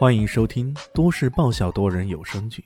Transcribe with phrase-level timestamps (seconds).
[0.00, 2.64] 欢迎收听都市爆笑多人有声剧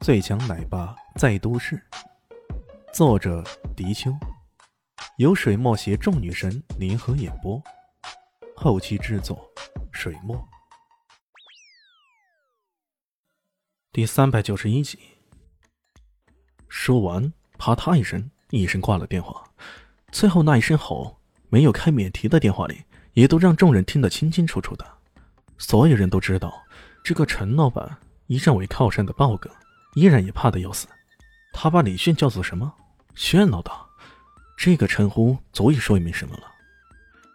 [0.04, 1.76] 《最强奶爸在都市》，
[2.92, 3.44] 作者：
[3.76, 4.10] 迪秋，
[5.18, 7.62] 由水墨携众女神联合演播，
[8.56, 9.48] 后期制作：
[9.92, 10.36] 水墨。
[13.92, 14.98] 第三百九十一集。
[16.68, 19.48] 说完，啪嗒一声，一声挂了电话。
[20.10, 21.20] 最后那一声吼，
[21.50, 24.97] 没有开免提的电话里，也都让众人听得清清楚楚的。
[25.58, 26.62] 所有人都知道，
[27.02, 27.96] 这个陈老板
[28.28, 29.50] 一向为靠山的豹哥，
[29.94, 30.86] 依然也怕得要死。
[31.52, 32.72] 他把李炫叫做什么？
[33.14, 33.72] 炫老大。
[34.56, 36.42] 这个称呼足以说明什么了。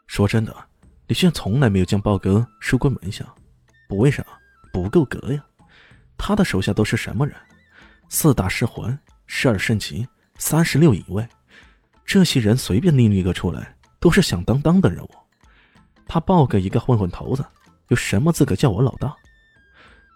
[0.08, 0.56] 说真的，
[1.08, 3.26] 李炫从来没有将豹哥收归门下，
[3.88, 4.26] 不为啥？
[4.72, 5.44] 不够格呀。
[6.18, 7.36] 他的手下都是什么人？
[8.10, 11.28] 四大尸魂、十二圣骑、三十六乙卫，
[12.06, 15.10] 这些人随便拎一个出来，都是响当当的人物。
[16.06, 17.46] 他豹哥一个混混头子。
[17.90, 19.16] 有什么资格叫我老大？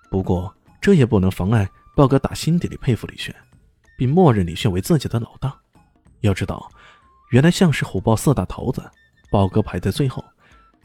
[0.10, 3.36] 不过这也不能妨碍豹哥打心底里佩服李炫，
[3.98, 5.54] 并默认李炫为自己的老大。
[6.22, 6.72] 要知道，
[7.32, 8.82] 原来像是虎豹四大头子，
[9.30, 10.24] 豹哥排在最后，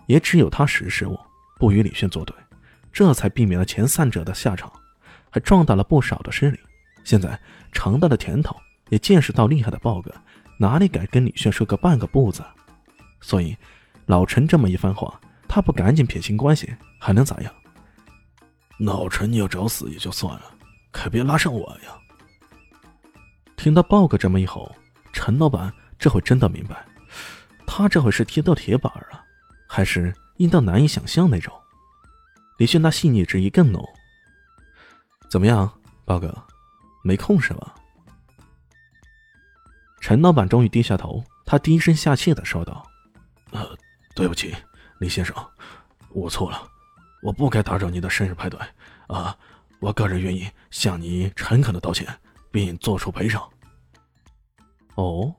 [0.07, 1.19] 也只有他识时务，
[1.59, 2.35] 不与李炫作对，
[2.93, 4.71] 这才避免了前三者的下场，
[5.31, 6.59] 还壮大了不少的势力。
[7.05, 7.39] 现在
[7.73, 8.57] 尝到了甜头，
[8.89, 10.13] 也见识到厉害的豹哥，
[10.59, 12.43] 哪里敢跟李炫说个半个不字？
[13.21, 13.57] 所以，
[14.07, 15.21] 老陈这么一番话。
[15.55, 17.55] 他不赶紧撇清关系，还能咋样？
[18.79, 20.55] 老陈，你要找死也就算了，
[20.91, 21.93] 可别拉上我呀！
[23.55, 24.75] 听到豹哥这么一吼，
[25.13, 26.83] 陈老板这回真的明白，
[27.67, 29.23] 他这回是踢到铁板了，
[29.69, 31.53] 还是硬到难以想象那种。
[32.57, 33.87] 李迅那细腻之意更浓。
[35.31, 35.71] 怎么样，
[36.07, 36.35] 豹哥，
[37.05, 37.75] 没空是吧？
[40.01, 42.83] 陈老板终于低下头，他低声下气的说道
[43.53, 43.77] ：“呃，
[44.15, 44.57] 对不起。”
[45.03, 45.35] 李先生，
[46.11, 46.63] 我错了，
[47.23, 48.57] 我不该打扰你的生日派对
[49.09, 49.37] 啊！
[49.81, 52.07] 我个人愿意向你诚恳的道歉，
[52.53, 53.51] 并做出赔偿。
[54.95, 55.35] 哦，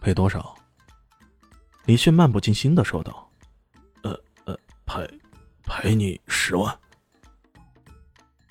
[0.00, 0.54] 赔多少？
[1.86, 3.28] 李迅漫不经心的说道
[4.04, 5.20] ：“呃呃，赔
[5.64, 6.78] 赔你十万。”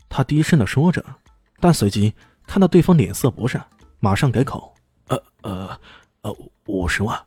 [0.09, 1.01] 他低声的说着，
[1.61, 2.13] 但随即
[2.45, 3.65] 看到对方脸色不善，
[4.01, 4.75] 马上改口
[5.07, 5.79] ：“呃呃
[6.23, 7.17] 呃，五十万。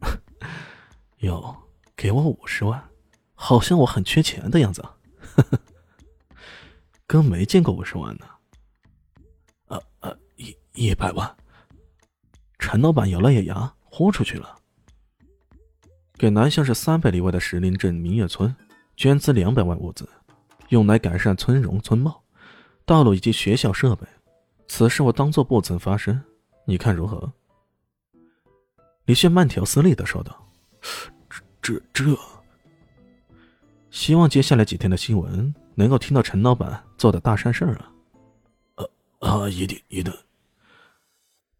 [1.18, 1.58] ”哟。
[2.02, 2.82] 给我五十万，
[3.32, 4.84] 好像我很缺钱的样子。
[7.06, 8.26] 哥没见过五十万呢。
[9.68, 11.36] 呃呃，一一百万。
[12.58, 14.58] 陈老板咬了咬牙，豁出去了。
[16.14, 18.52] 给南乡市三百里外的石林镇明月村
[18.96, 20.08] 捐资两百万物资，
[20.70, 22.20] 用来改善村容村貌、
[22.84, 24.04] 道路以及学校设备。
[24.66, 26.20] 此事我当做不曾发生，
[26.66, 27.32] 你看如何？
[29.04, 30.48] 李炫慢条斯理的说道。
[31.62, 32.18] 这这，
[33.92, 37.88] 希望接下来几天的新闻能够听到陈老板做的大善事啊！
[38.74, 38.90] 呃
[39.20, 40.12] 啊，一定一定。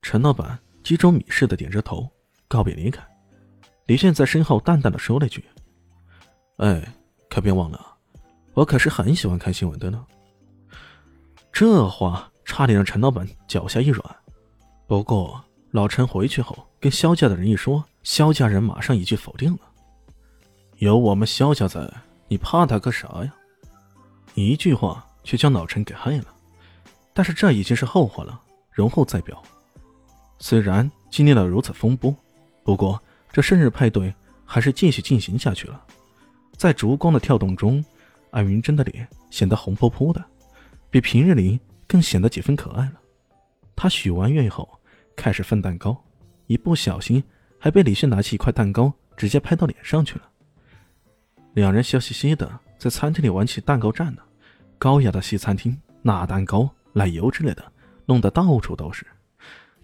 [0.02, 2.10] 陈老板击中米似的点着头，
[2.48, 3.00] 告别离开。
[3.86, 5.44] 李炫在身后淡淡的说了句
[6.58, 6.92] ：“哎，
[7.30, 7.94] 可别忘了，
[8.54, 10.04] 我可是很喜欢看新闻的呢。”
[11.52, 14.16] 这话差点让陈老板脚下一软。
[14.88, 15.40] 不过
[15.70, 19.60] 老陈回去后跟肖家的人一说，肖家人马上一句否定了。
[20.82, 21.88] 有我们萧家在，
[22.26, 23.32] 你怕他个啥呀？
[24.34, 26.24] 一句话却将老陈给害了。
[27.14, 28.40] 但是这已经是后话了，
[28.72, 29.40] 容后再表。
[30.40, 32.12] 虽然经历了如此风波，
[32.64, 33.00] 不过
[33.30, 34.12] 这生日派对
[34.44, 35.80] 还是继续进行下去了。
[36.56, 37.84] 在烛光的跳动中，
[38.32, 40.20] 艾云珍的脸显得红扑扑的，
[40.90, 42.94] 比平日里更显得几分可爱了。
[43.76, 44.68] 她许完愿后，
[45.14, 45.96] 开始分蛋糕，
[46.48, 47.22] 一不小心
[47.56, 50.22] 还被李迅拿起一块蛋糕直接拍到脸上去了。
[51.54, 54.22] 两人笑嘻嘻的在餐厅里玩起蛋糕战呢。
[54.78, 57.62] 高雅的西餐厅，那蛋糕、奶油之类的
[58.06, 59.06] 弄得到处都是。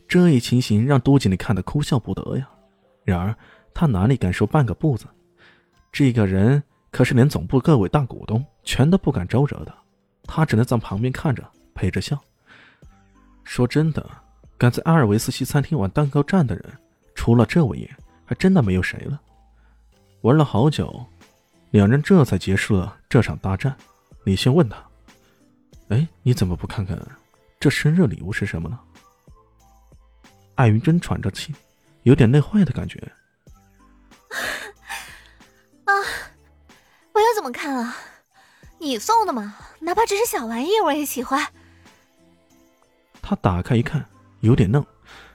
[0.08, 2.48] 这一情形让杜经理看得哭笑不得呀。
[3.04, 3.34] 然而
[3.72, 5.06] 他哪里敢说半个不字？
[5.92, 9.72] 这个人可是连总部各位大股东全都不敢招惹的，
[10.24, 11.44] 他只能在旁边看着，
[11.74, 12.18] 陪着笑。
[13.44, 14.04] 说真的，
[14.56, 16.64] 敢在阿尔维斯西餐厅玩蛋糕战的人，
[17.14, 17.88] 除了这位爷，
[18.24, 19.20] 还真的没有谁了。
[20.22, 21.06] 玩了好久。
[21.70, 23.76] 两人这才结束了这场大战。
[24.24, 24.76] 李信问他
[25.88, 26.98] ：“哎，你怎么不看看
[27.60, 28.78] 这生日礼物是什么呢？”
[30.56, 31.54] 艾云珍喘着气，
[32.02, 32.98] 有点累坏的感觉。
[35.84, 35.92] 啊，
[37.12, 37.96] 我要怎么看啊？
[38.78, 41.46] 你送的嘛，哪怕只是小玩意，我也喜欢。
[43.20, 44.04] 他打开一看，
[44.40, 44.84] 有点愣，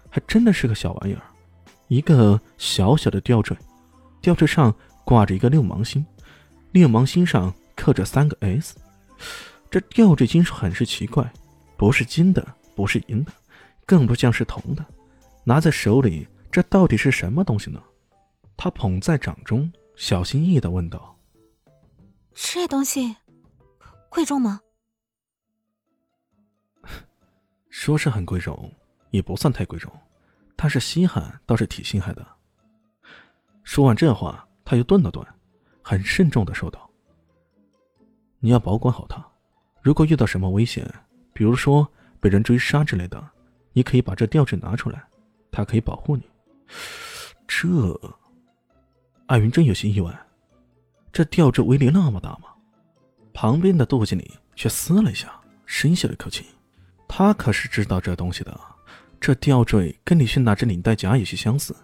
[0.10, 1.22] 还真的是个小玩意儿，
[1.88, 3.56] 一个小小的吊坠，
[4.22, 6.06] 吊坠上挂着一个六芒星。
[6.74, 8.76] 六芒星上刻着三个 S，
[9.70, 11.32] 这吊坠金属很是奇怪，
[11.78, 12.44] 不是金的，
[12.76, 13.32] 不是银的，
[13.86, 14.84] 更不像是铜的。
[15.44, 17.80] 拿在手里，这到底是什么东西呢？
[18.58, 21.16] 他捧在掌中，小心翼翼的问道
[22.34, 23.16] ：“这东西
[24.10, 24.60] 贵重吗？”
[27.70, 28.74] 说是很贵重，
[29.12, 29.94] 也不算太贵重，
[30.56, 32.28] 但是稀罕倒是挺稀罕的。
[33.62, 35.24] 说完这话，他又顿了顿，
[35.84, 36.90] 很慎重的说道
[38.40, 39.24] ：“你要保管好它，
[39.82, 40.90] 如果遇到什么危险，
[41.34, 41.88] 比如说
[42.20, 43.24] 被人追杀之类的，
[43.74, 45.04] 你可以把这吊坠拿出来，
[45.52, 46.24] 它可以保护你。”
[47.46, 47.68] 这，
[49.28, 50.18] 艾云真有些意外，
[51.12, 52.46] 这吊坠威力那么大吗？
[53.34, 55.30] 旁边的杜经理却嘶了一下，
[55.66, 56.46] 深吸了一口气。
[57.08, 58.60] 他可是知道这东西的，
[59.20, 61.76] 这吊坠跟李迅那只领带夹有些相似，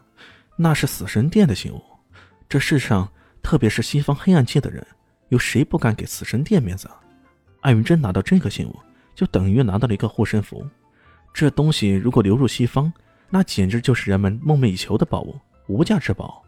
[0.56, 1.82] 那是死神殿的信物。
[2.48, 3.12] 这世上，
[3.42, 4.86] 特别是西方黑暗界的人，
[5.30, 7.00] 有谁不敢给死神殿面子啊？
[7.62, 8.76] 艾云珍拿到这个信物，
[9.16, 10.66] 就等于拿到了一个护身符。
[11.34, 12.92] 这东西如果流入西方，
[13.30, 16.44] 那简直就是人们梦寐以求的宝物，无价之宝。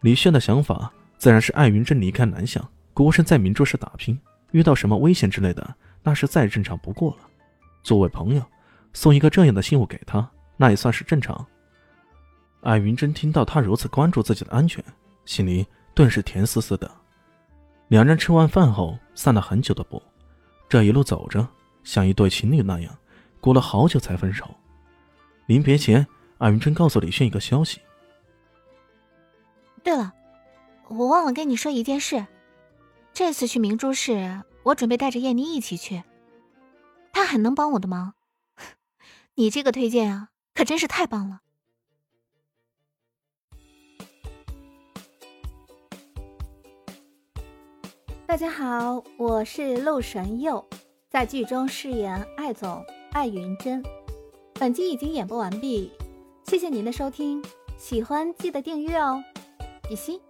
[0.00, 4.18] 李炫的想法自然是艾云珍离开南向，孤身在明珠市打拼，
[4.50, 7.28] 遇到什么危险之类的，那是再正常不过了。
[7.82, 8.42] 作为朋友，
[8.92, 11.46] 送一个这样的信物给他，那也算是正常。
[12.62, 14.82] 艾云珍听到他如此关注自己的安全，
[15.26, 16.90] 心里顿时甜丝丝的。
[17.88, 20.02] 两人吃完饭后散了很久的步，
[20.68, 21.46] 这一路走着，
[21.82, 22.96] 像一对情侣那样，
[23.40, 24.52] 过了好久才分手。
[25.46, 26.06] 临别前，
[26.38, 27.80] 艾云珍告诉李炫一个消息。
[29.82, 30.14] 对了，
[30.88, 32.26] 我忘了跟你说一件事，
[33.12, 36.02] 这次去明珠市，我准备带着燕妮一起去。
[37.12, 38.14] 她很能帮我的忙，
[39.36, 41.42] 你这个推荐啊，可真是太棒了。
[48.34, 50.66] 大家好，我是陆神佑，
[51.08, 53.80] 在剧中饰演艾总艾云珍。
[54.54, 55.92] 本集已经演播完毕，
[56.42, 57.40] 谢谢您的收听，
[57.78, 59.22] 喜欢记得订阅哦，
[59.88, 60.20] 比心。